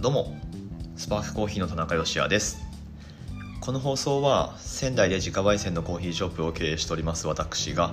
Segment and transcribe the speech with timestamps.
[0.00, 0.32] どうも
[0.94, 2.60] スパークコーヒーの田中芳也です。
[3.60, 7.92] この放送は仙台で自家焙煎のコーヒーショップを経営しております私が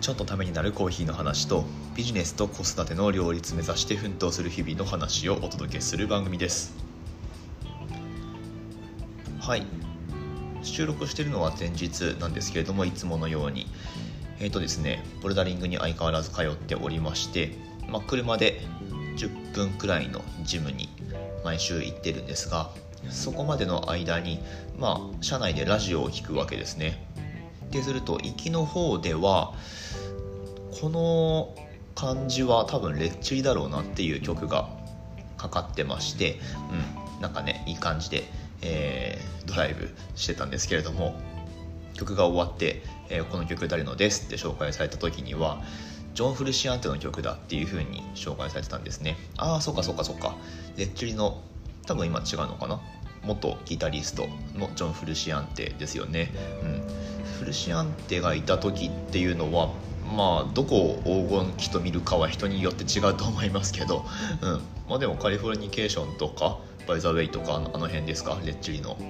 [0.00, 1.64] ちょっとためになるコーヒーの話と
[1.94, 6.74] ビジネスと子育ての両立目指して奮闘する日々の話をお届けする番組です。
[9.38, 9.64] はい。
[10.64, 13.68] 収録しているのは前日なんですけれどもいつものように。
[14.40, 17.52] えっ、ー、とですねボルダリングに相変わらず通っておりまして、
[17.88, 18.60] まあ、車で
[19.16, 20.88] 10分くらいのジムに
[21.48, 22.68] 毎週行ってるんですが
[23.08, 24.38] そこまでの間に
[24.78, 27.02] まあ車内でラジオを聴くわけですね。
[27.70, 29.54] ですると行きの方では
[30.78, 31.54] この
[31.94, 34.68] 感じは多分レッチリだろうなっていう曲が
[35.38, 36.38] かかってまして
[37.16, 38.24] うんなんかねいい感じで、
[38.62, 41.14] えー、ドライブしてたんですけれども
[41.94, 45.62] 曲が終わって、えー、この曲誰のですって紹介された時には
[46.18, 49.16] ジョン・フルシアンテの曲だっていう風に紹介されてたんですね。
[49.36, 50.34] ああそうかそうかそうか。
[50.76, 51.40] レッチリの
[51.86, 52.80] 多分今違うのかな？
[53.22, 56.32] 元ギタリストのジョン・フルシアンテですよね、
[56.64, 56.82] うん、
[57.38, 59.70] フルシアンテがいた時っていうのは
[60.12, 64.04] まあどこを黄金期と見るかは人によって違うと思いますけど、
[64.42, 64.60] うん。
[64.88, 66.58] まあ、でもカリフォルニケーションとか
[66.88, 68.38] バイザウェイとかあの辺ですか？
[68.44, 69.02] レッチリの、う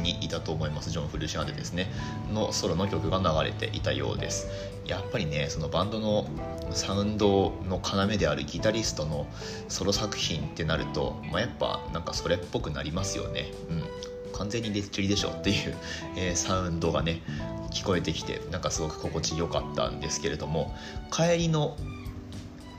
[0.00, 0.90] ん、にいたと思います。
[0.90, 1.88] ジョン・フルシアンテですね。
[2.32, 4.48] のソロの曲が流れていたようです。
[4.86, 6.26] やっぱりねそのバンドの
[6.72, 9.26] サウンドの要であるギタリストの
[9.68, 15.76] ソロ作品ってなると、まあ、やっぱなんかそれっぽくなりますよね、うん、完全にレッチリでしょっていう、
[16.16, 17.22] えー、サウンドがね
[17.70, 20.74] 聞こえてきてなんかすごく心地よかったんですけれども
[21.12, 21.76] 帰りの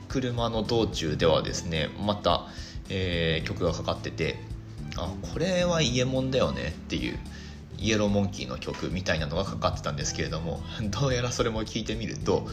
[0.08, 2.46] 車の道中ではですねまた、
[2.88, 4.38] えー、曲がかかってて
[4.96, 7.18] あこれはイエモンだよねっていう
[7.78, 12.48] イエローモンキーの曲みたいなのがかかってたんですけれども どうやらそれも聞いてみると、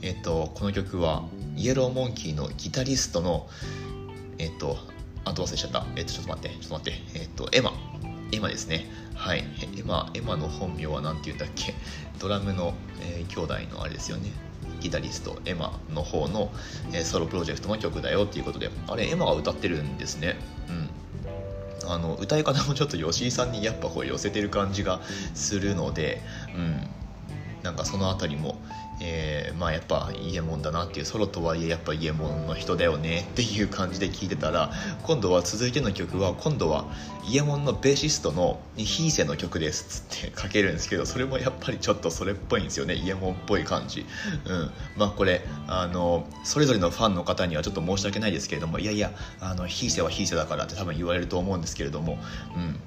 [0.00, 1.24] えっと、この曲は
[1.56, 3.48] イエローモンキーのギタリストの
[4.38, 4.78] えっと
[5.24, 5.86] あと忘れちゃった。
[5.96, 7.20] えっと、ちょっと待って、ちょっと待って。
[7.20, 7.72] えっと、エマ。
[8.32, 8.86] エマですね。
[9.14, 9.44] はい。
[9.76, 11.74] エマ、エマの本名は何て言うんだっけ？
[12.18, 14.32] ドラムの、えー、兄弟のあれですよね。
[14.80, 16.50] ギタリスト、エマの方の、
[16.92, 20.36] え、ソロプロジェクトの曲だよっていうことで、あれ、エマが歌ってるんですね。
[20.68, 20.90] うん。
[21.88, 25.00] あの歌い方もちょっと吉井さんにやっぱこう寄せてる感じが
[25.34, 26.22] するので、
[26.54, 26.86] うん、
[27.62, 28.56] なんかその辺りも、
[29.00, 36.86] えー、まあやっぱイエモンだなっていうソロとはいえやっぱイエモンの人だよねっていう感じで聞いてたら今度は続いての曲は今度は
[37.28, 44.04] イエモンのベーシストのヒーセの曲ですっつって書けるんですけどそれもやっぱりちょっとそれっぽいんですよねイエモンっぽい感じ。
[44.44, 44.70] うん。
[44.96, 52.18] まあこれあのそれぞれのファンの方にはちょっと申し訳ないですけれどもいやいやあのヒーセはヒーセだからって多分言われると思うんですけれども
[52.56, 52.80] うん。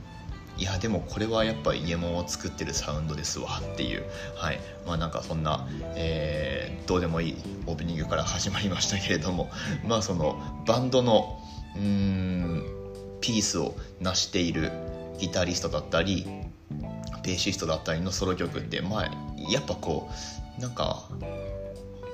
[0.58, 4.04] いやでもこれはやっぱイエモンを作ってるサウンドですわっていう。
[4.36, 4.60] はい。
[4.86, 7.36] まあなんかそんな、えー、どうでもいい
[7.68, 9.50] オープニングから始まりましたけれども。
[9.86, 11.42] まあそのバンドの
[11.76, 12.64] うん
[13.20, 14.72] ピースを成している
[15.20, 16.26] ギタリストだったり
[17.24, 19.12] ベーシストだったりのソロ曲ってまあ
[19.50, 20.10] やっぱこ
[20.58, 21.10] うなんか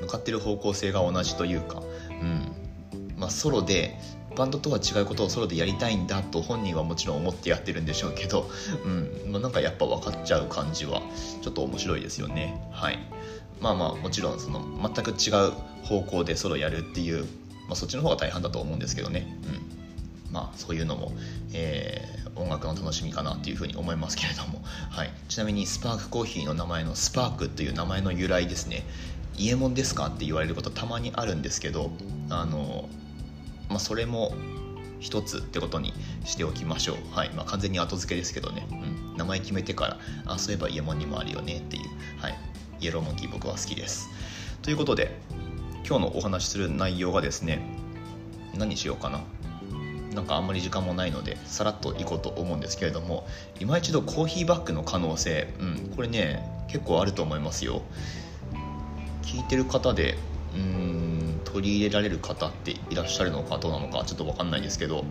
[0.01, 2.61] 向かってる方向性が同じというか、うん。
[3.17, 3.99] まあ、ソロで
[4.35, 8.49] バンドとは違うことをソロでやりたいんだと本人はもちろん思ってやってるんでしょうけど、
[8.85, 11.01] うんまあ、なんかやっぱ分かっちゃう感じは
[11.41, 12.61] ちょっと面白いですよね。
[12.71, 12.99] はい。
[13.59, 15.51] まあまあもちろんその全く違う
[15.83, 17.25] 方向でソロやるっていう、
[17.67, 19.27] まあ、そっちの方が大半だと思うんですけどね、
[20.27, 21.11] うん、まあそういうのも、
[21.53, 28.83] えー、音楽の楽しみかなっていうふうに思いますけれども、はい、ちなみにスパークコーヒーの名前のスパークっていう名前の由来ですね。
[29.37, 31.89] イエモンですかって言われることたまにあるんですけど
[32.29, 32.89] あの
[33.71, 34.33] まあ、それも
[34.99, 35.93] 一つってことに
[36.23, 37.31] しておきましょう、はい。
[37.31, 41.83] まあ、完全に後付けですけどね、うん、名前決めてからあそういえばイエモンにもあるよねっていう、
[42.21, 42.37] はい、
[42.79, 44.09] イエローモンキー僕は好きです。
[44.61, 45.17] ということで
[45.87, 47.61] 今日のお話しする内容がですね
[48.55, 49.21] 何しようかな。
[50.13, 53.25] なんかあんまり時間もないのでさらっといこうと思うんですけれども
[53.61, 57.81] 今一度コーヒーバッグの可能性、うん、これね結構あると思いますよ。
[59.23, 60.17] 聞いてる方で
[60.55, 65.05] うん取り入れられる方っていらっしゃるのかどうなのかちょっと分かんないですけど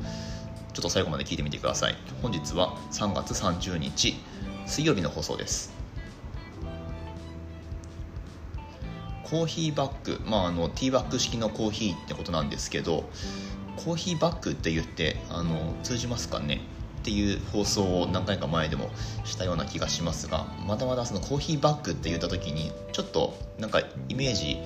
[0.72, 1.96] ちょっと最後まで聞いてみてください。
[2.22, 4.14] 本日は3月30日
[4.66, 5.72] 水曜日の放送です。
[9.24, 13.08] コーヒーバッグ、まあ、あのティーバッグ式のコーヒーってことなんですけど
[13.76, 16.60] コーヒーバッグって言ってあの通じますかね？
[17.00, 18.90] っていう放送を何回か前でも
[19.24, 24.58] したような気がしますがまだまだそのコーヒーバッグって言った時にちょっとなんかイメージ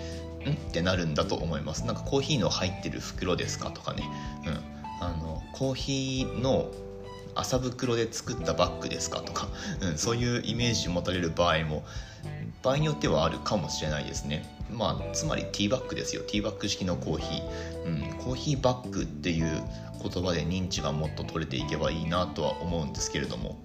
[0.51, 0.53] ん？
[0.53, 1.85] ってなるんだと思います。
[1.87, 4.05] なんかコーヒーの入ってる袋ですかとかね、
[4.47, 6.71] うん、あのコーヒーの
[7.35, 9.49] 麻袋で作ったバッグですかとか、
[9.81, 11.85] うん、そういうイメージ持たれる場合も
[12.63, 14.49] 場合によってはあるかもしれないですね。
[14.73, 16.23] まあ、つまりティーバッグですよ。
[16.23, 19.63] ティーバッグ式のコーヒー、うん、コーヒーバッグっていう
[20.03, 23.61] 言葉で認知がもっと取れていけばいいなとは思うんですけれども。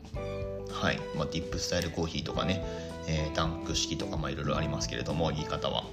[0.71, 2.63] はい、まあ、ディップスタイルコーヒーとかね、
[3.07, 5.83] えー、タンク式とかいろいろありますけれども言い方は。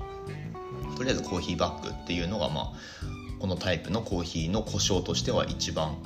[0.97, 2.73] とりあえずコーヒーバッグっていうのがまあ
[3.39, 5.97] このタイプのコーヒーの故障としては一番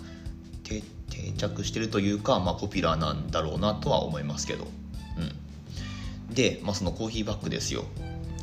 [1.11, 4.67] 定着してるというか、まあ、ポピュラーなんだろうなとは思いますけど、
[6.29, 7.85] うん、で、まあ、そのコーヒーバッグですよ。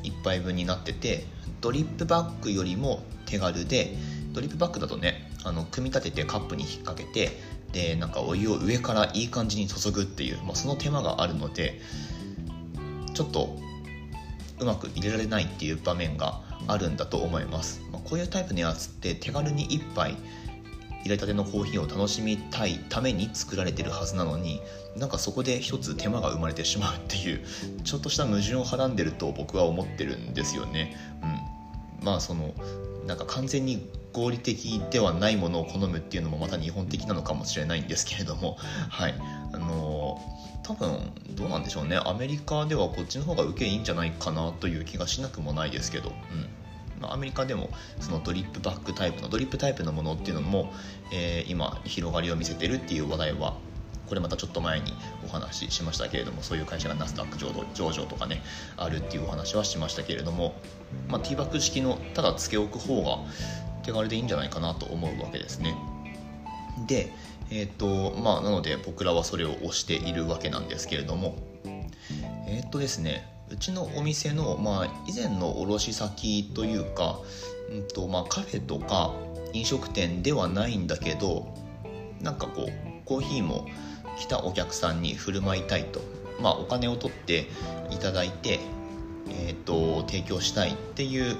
[0.03, 1.25] 1杯分になってて
[1.59, 3.95] ドリップバッグよりも手軽で
[4.31, 7.41] ドリップバッグだとねあの組み立ててカップに引っ掛けて
[7.73, 11.81] でなんかお湯を上からいい感じに注ぐっていう、まあ、その手間があるので
[13.13, 13.57] ちょっと
[14.59, 20.17] うまく入れられないっていう場面があるんだと思います、まあ、こういうタイプのやつって手軽に1杯
[21.03, 24.61] 入れたてのコーヒーを楽しみたいために作られてるはずなのに
[24.97, 27.45] なんかそこで一つ手間が生まれてしまうっていう
[27.83, 30.95] ちょっとした矛盾をはらんでると僕は思ってるんですよね。
[32.01, 32.53] うん、まあその
[33.05, 38.57] なんか完全に合理的ではないものを好むっていうのもまた日本的なのかもしれないんですけれども。
[38.89, 39.15] はい。
[39.53, 40.19] あの
[40.67, 40.99] 多分
[41.29, 41.97] どうなんでしょうね。
[42.03, 46.13] アメリカではこっちの方が受けいいんじゃないかなという気がしなくもないですけど、うん。
[47.01, 47.69] まあ、アメリカでも
[48.01, 50.73] そのドリップバックタイプのドリップタイプのものっていうのも、
[51.13, 53.55] えー、今広がりを見せてるっていう話題は
[54.07, 54.93] これまたちょっと前に
[55.23, 58.41] お話ししましたけれどもそういう会社がナスダック上場とかね
[58.77, 60.55] あるっていうお話はしましたけれども、
[61.07, 63.19] まあ、ティーバッグ式のただつけ置く方が
[63.83, 65.75] 手軽でいいんじゃないかなと思うわけですね。
[66.87, 67.11] で
[67.49, 71.35] えっ、ー、とまあなので僕らはそれを推しているわけなんですけれども。
[72.47, 77.19] えっ、ー、とですねうちのお店の、まあ、以前の卸先というか、
[77.71, 79.13] うんとまあ、カフェとか
[79.53, 81.53] 飲食店ではないんだけど
[82.21, 82.71] なんかこう
[83.05, 83.67] コーヒーも
[84.17, 86.01] 来たお客さんに振る舞いたいと、
[86.41, 87.47] まあ、お金を取って
[87.91, 88.59] いただいて、
[89.29, 91.37] えーと、提供したいっていう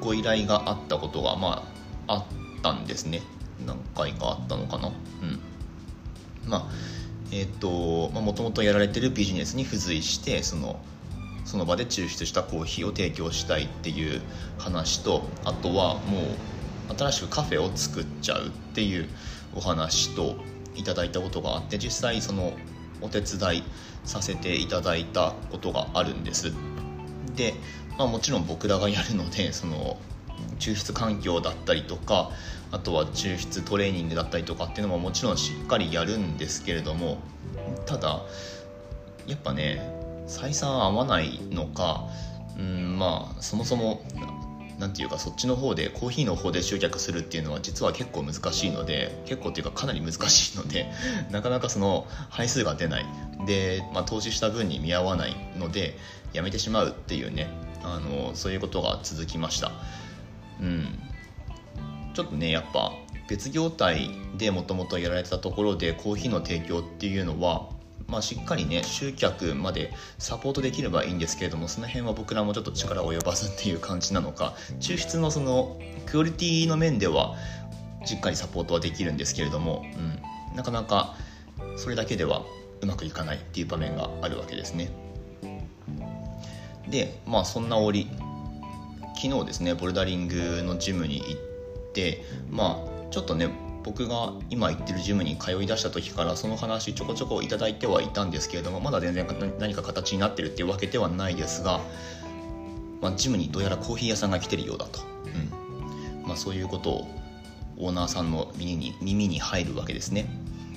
[0.00, 1.64] ご依頼があったことが、ま
[2.06, 2.24] あ、あっ
[2.62, 3.22] たんですね。
[3.64, 4.88] 何回かあったのかな。
[4.88, 5.40] うん。
[6.46, 6.66] まあ
[7.32, 7.68] えっ、ー、と
[8.20, 10.80] もともとやられてるビジネスに付随してその
[11.44, 14.20] その場で抽出したコーヒーを提供したいっていう
[14.58, 16.22] 話とあとはも
[16.90, 19.08] う新しくカフェを作っちゃうっていう
[19.54, 20.36] お話と
[20.74, 22.52] いただいたことがあって実際その
[23.00, 23.62] お手伝い
[24.04, 26.52] させていただいたことがあるんです。
[27.34, 27.54] で、
[27.98, 29.98] まあ、もちろん僕らがやるのでその
[30.58, 32.30] 抽出環境だったりとか
[32.72, 37.18] あとは抽出トレーニングだったりとかっていうのももちろんしっかりやるんですけれども
[37.86, 38.22] ただ
[39.26, 39.80] やっぱね
[40.26, 42.08] 採算合わないのか
[42.58, 44.02] うんまあそもそも
[44.78, 50.90] 何て言うかそっちの方でコーヒーの方で集客するっていうのは実は結構難しいので結構っていうかかなり難しいので
[51.30, 53.06] なかなかその配数が出ない。
[53.46, 55.96] で、まあ、投資した分に見合わないので
[56.32, 57.48] やめてしまうっていうね
[57.84, 59.72] あのそういうことが続きました。
[60.60, 60.98] うん。
[62.14, 62.92] ちょっとねやっぱ
[63.28, 67.68] 別業態でもともとやられてたところでコーヒーの提供っていうのは
[68.08, 75.76] まあ、しっかりね集客までサポートできればいいんですけれどもその辺は僕らもちょっと力及ばずっていう感じなのか抽出のその
[76.06, 77.34] クオリティの面では
[78.04, 79.84] しっかりサポートはできるんですけれども、
[80.52, 81.16] うん、なかなか
[81.76, 82.42] それだけでは
[82.80, 84.90] うまくいかないっていう場面があるわけですね。
[86.88, 88.08] でまあそんな折
[89.16, 93.48] 昨日ですねボルダリングのジムに行ってまあちょっとね
[93.86, 99.26] 僕が今行ってるジムに通い出した時からその話ちょこちょこ頂いてはいたんですけれどもまだ全然
[99.60, 101.80] 何か形になってるっていうわけではないですが、
[103.00, 106.26] まあ、ジムにどうやらコーヒー屋さんが来てるようだと、うん。
[106.26, 107.08] まあ、そういうことを
[107.78, 110.26] オーナーさんの耳に耳に入るわけですね。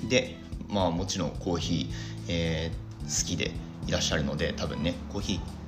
[0.08, 1.94] でまあもちろんコーヒー、
[2.30, 3.52] えー、好きで
[3.88, 5.59] いらっしゃるので多分ねコーヒー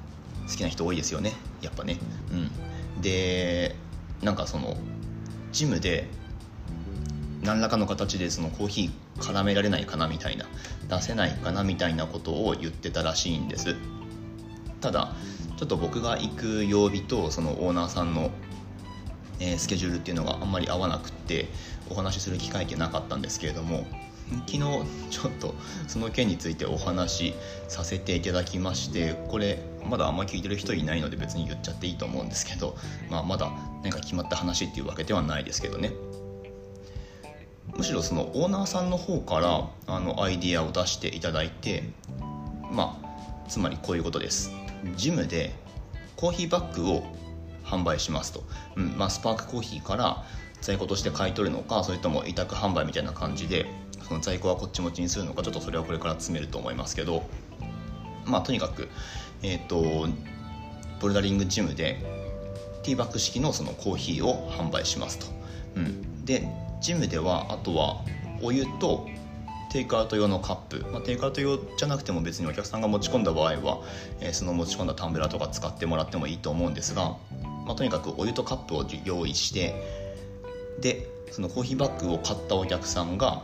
[0.48, 1.34] 好きな人多いですよね。
[1.62, 1.98] やっぱね。
[2.32, 2.36] う
[3.00, 3.02] ん。
[3.02, 3.76] で
[4.22, 4.78] なんかその
[5.52, 6.08] ジムで
[7.44, 10.46] 何らかの形でそのコーヒー絡められないかなみたいな
[10.88, 13.76] 出せないかなみたいなことを言ってたらしいんです。
[14.80, 15.16] ただ
[15.58, 18.32] ちょっと僕が行く曜日とそのオーナーさんの、
[19.40, 21.50] えー、スケジュールっていうのがあんまり合わなくって
[21.90, 23.86] お話しする機会ってなかったんですけれども
[24.48, 24.60] 昨日
[25.10, 25.54] ちょっと
[25.88, 27.34] その件についてお話し
[27.68, 32.78] させていただきましてこれまだあんま聞いてる人いないので別に言っちゃっていいと思うんですけど、
[33.10, 33.52] まあ、まだ
[33.84, 35.92] 何か決まった話っていうわけではないですけどね。
[37.76, 41.84] むしろそのオーナーさんの方からあのアイディアを出していただいて
[42.70, 44.52] まあつまりこういうことです。
[44.96, 45.54] ジムで
[46.16, 47.04] コーヒーバッグを
[47.64, 48.44] 販売しますと、
[48.76, 50.24] うんまあ、スパークコーヒーから
[50.62, 53.66] 在庫として買い取るのかそれとも委託販売みたいな感じで
[54.08, 57.24] その在庫はこっち持ちにするのかちょっとそれはこれから詰めると思いますけど
[58.26, 58.90] まあとにかく
[59.44, 60.08] えっ、ー、と
[61.00, 61.98] ボルダリングジムで
[62.84, 65.26] ティーバッグ式のそのコーヒーを販売しますと、
[65.78, 66.48] うん、で
[66.82, 68.02] ジムではあとは
[68.42, 69.08] お湯と
[69.72, 73.82] テイクアウト用のカップ、まあ、テイクアウト用じゃなくても別にお客さんが持ち込んだ場合は、
[74.20, 77.16] えー、その持ち込んだタンブラーとか使ってもらってもいいと思うんですが、
[77.66, 79.74] まあ、とにかくお湯とカップを用意して
[80.82, 83.44] でそのコーヒーバッグを買ったお客さんが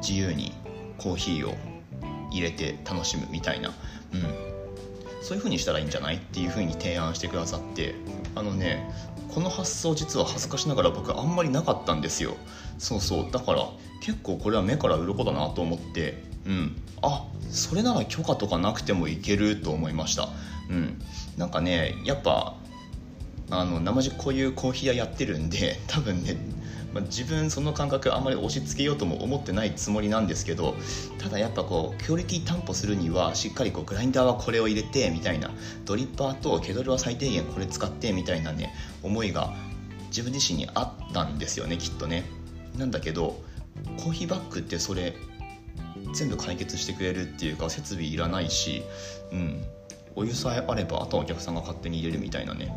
[0.00, 0.52] 自由に
[0.98, 1.54] コーヒーを
[2.30, 4.22] 入れて楽しむみたいな、うん、
[5.22, 7.94] そういう風にしたらいいんじゃないっていう風に提案してくださって。
[8.34, 8.88] あのね
[9.34, 12.36] この発想実は恥ずかしながら僕あんまりなかったんですよ。
[12.78, 13.30] そうそう。
[13.30, 13.68] だから
[14.02, 16.22] 結構これは目から鱗だなと思って。
[16.46, 16.76] うん。
[17.02, 20.28] あそれなら許可とかなくてもいけると思いました。
[20.68, 21.00] うん。
[21.36, 22.56] なんかねやっぱ
[23.50, 26.36] あの生地こういうコーヒー屋やってるんで多分ね
[26.92, 30.74] まあ、自分その感覚あんまり押し付けようとも思ってないつもりなんですけど
[31.18, 35.50] ただやっぱこうクオリティ担保するにはしっかりこうグラインダーはこれを入れてみたいな
[35.84, 39.54] ドリッパーとケドルは最低限これ使ってみたいなね思いが
[40.08, 42.24] 自分自身にあったんですよねきっとね。
[42.76, 43.40] なんだけど
[43.98, 45.14] コーヒーバッグってそれ
[46.14, 48.82] 全部解決してくれるっていうか設備いらないし
[49.32, 49.64] うん。
[50.16, 52.74] お湯さえあればあとはお客さんが勝手に入れるみたいなね。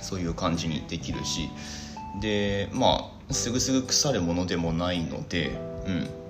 [0.00, 1.48] そういう感じにできるし
[2.20, 6.24] でまあすぐすぐ腐るものでもないのでうん。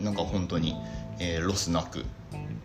[0.00, 0.74] なんか本当に、
[1.18, 2.04] えー、ロスなく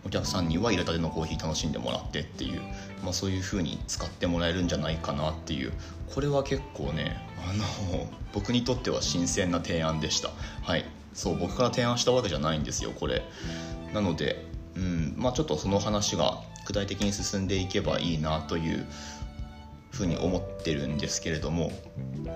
[0.04, 2.60] お客さんには入れたてのコーヒー楽しんでもらってっていう、
[3.02, 5.72] まあ、そういう風に使ってもらえるんじゃないかなっていう。
[6.14, 7.16] これは結構ね
[7.48, 7.64] あの
[8.32, 10.30] 僕にとっては新鮮な提案でした。
[10.62, 10.84] はい。
[11.12, 13.22] そう僕から提案したわけじゃないんですよこれ。
[13.92, 15.14] なのでうん。
[15.16, 18.86] まあちょっとその話が具体的に進んでいけばいいなという
[19.96, 21.72] ふうに思ってるんですけれども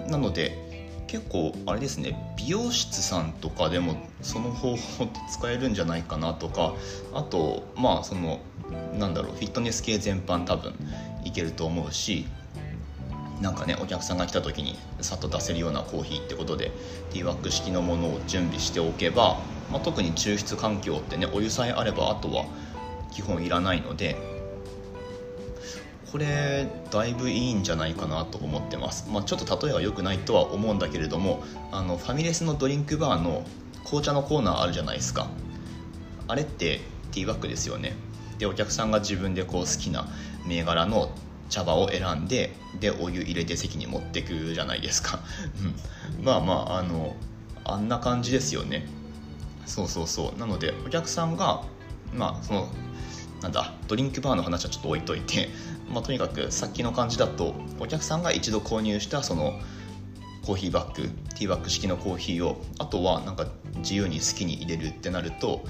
[0.09, 0.71] なので
[1.07, 6.75] 結構あれですね美容室さんとかでもその方法って使えるんじゃないかなとか
[7.13, 8.41] あとまあその
[8.97, 10.73] なんだろうフィットネス系全般多分
[11.25, 12.27] いけると思うし
[13.41, 16.71] なんかねお客さんが来た時にさっと出せるようなコーヒーってことで
[17.11, 19.41] ティーワック式のものを準備しておけば、
[19.73, 22.45] まあ、特に抽出環境ってねお湯さえあればあとは
[23.11, 24.30] 基本いらないので
[26.11, 33.45] これだいぶいいんじゃないかなと思ってます、まあ、ちょっと例えが良くないとは思うんだけれどもあのファミレスのドリンクバーの
[33.85, 35.29] 紅茶のコーナーあるじゃないですか。
[36.29, 37.95] あれってティーバッグですよね。
[38.39, 40.07] でお客さんが自分でこう好きな
[40.47, 41.11] 銘柄の
[41.49, 45.21] 茶葉を選んででお湯入れて席に持ってくじゃないですか。
[46.23, 47.17] まあまああの
[47.65, 48.87] あんな感じですよね。
[49.67, 50.39] そうそうそう。
[50.39, 51.63] なのでお客さんが
[52.15, 52.69] まあその
[53.43, 55.49] なんだドリンクバーの話はちょっと置いといて
[55.91, 59.59] まあ、とにかくさっきの感じだとお客さんが一度購入したその
[60.45, 63.47] コーヒーバッグティーバッグ式のコーヒーをあとはなんか
[63.79, 65.65] 自由に好きに入れるってなると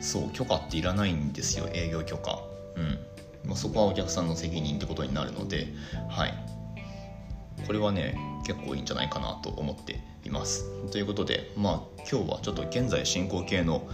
[0.00, 2.40] そう許可っていらないんですよ営業許可。
[2.76, 2.98] うん。
[3.44, 5.68] まあ、そこはお客さんの責任ってことになるので
[6.08, 6.34] はい。
[7.66, 10.64] これはね結構いいんじゃないかなと思っています。
[10.90, 13.88] ということでまあ今日はちょっと現在進行形の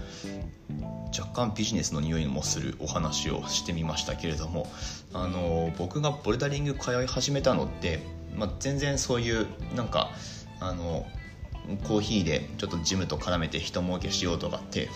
[1.18, 4.66] 若干ビジネスの匂いもするお話をしてみましたけれども
[5.12, 8.00] あの僕がボルダリング通い始めたのって、
[8.36, 10.10] まあ、全然そういうなんか
[10.60, 11.06] あの
[11.86, 14.90] コーヒーでちょっとジムと絡めて人儲けしようとかって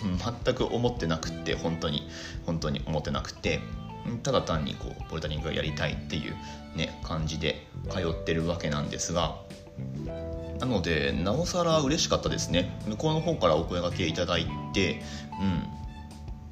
[0.44, 2.08] 全く思ってなくって本当に
[2.44, 3.60] 本当に思ってなくて
[4.22, 6.34] ただ単にこうボルダリングがやりたいっていう
[6.76, 9.36] ね感じで通ってるわけなんですが
[10.58, 12.76] なのでなおさら嬉しかったですね。
[12.88, 15.00] 向こうの方からお声がけいただいて
[15.40, 15.78] うん。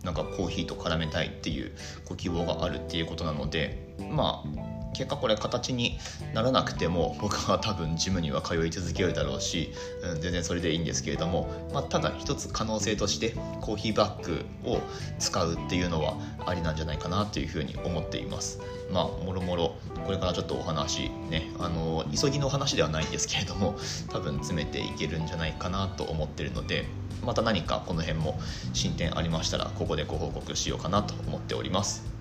[0.03, 1.73] なんかコーヒーと絡めたいっていう
[2.09, 5.99] ご希望があるっていうことなのでまあ結果これ形に
[6.33, 9.73] ならなくても 僕は多分ジムには通い続けるだろうし、
[10.03, 14.81] うん、全然それでいいんですけれども、まあ、ただ一つ可能性としてコーヒーバッグを
[15.19, 18.59] 使うっていうのはありなんじゃないかなというふうに思っています。
[18.91, 19.75] まあもろもろ
[20.07, 23.77] これからちょっとお話ねあの急ぎの話ではないんですけれども
[24.11, 26.87] 多分詰めていけるんじゃないかなと思ってるので
[27.25, 28.39] また何かこの辺も
[28.73, 32.17] 進展ありましたらここでご報告しようかなと思っております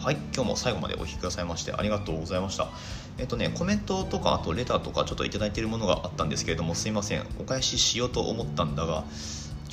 [0.00, 2.68] はい、今日も最後までお聴きくださいましてありがとうございました。
[3.18, 9.04] えっとね、コメントとか、あとレターとかちょっと頂いているものがあったんですけれども、すいません、お返ししようと思ったんだが、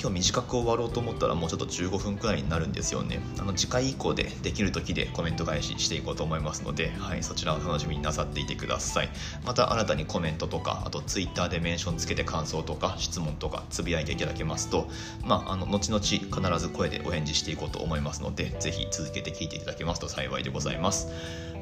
[0.00, 3.18] 今日短く終わろうと思ったらもうちょっと15分くらいになるんですよね。
[3.40, 9.08] あの次回以降でできる時でコメント返ししていこうと思いますので、はい、そちらを楽しみになさっていてください。
[9.44, 14.88] また新たにコメントとかあと Twitter でメンションつけて感想とか質問とかつぶやいていただけますと
[15.24, 21.08] まああの後々必ず声でお返事していこうと思いますのでぜひ続けて聞いていただけますと幸いでございます。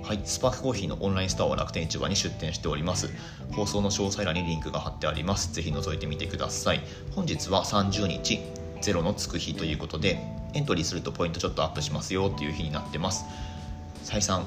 [0.02, 3.10] はい、スパークコーヒーのオンラインストアは楽天市場に出店しております。
[3.52, 5.52] 放送の詳細欄にリンクが貼ってあります。
[5.52, 6.80] ぜひ覗いてみてください。
[7.14, 8.40] 本日は30日、
[8.80, 10.18] ゼロのつく日ということで
[10.54, 13.24] エントリーするとポイントちょっとアップしますよっていう日になってます
[14.02, 14.46] 再三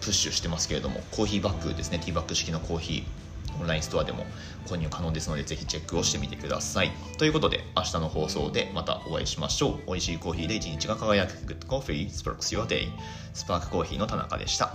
[0.00, 3.27] プッシュしてますけれどもコーヒーバッグですねティーバッグ式のコーヒー
[3.60, 4.24] オンラインストアでも
[4.66, 6.92] 購入可能ですのでぜひチェックをしてみてください。
[7.18, 9.86] ということで明日の放送でまたお会いしましょう。
[9.86, 11.32] 美味しいコーヒーで一日が輝く。
[11.32, 12.88] Good Coffee Sparks Your Day
[13.34, 14.74] スパークコーヒーの田中でした。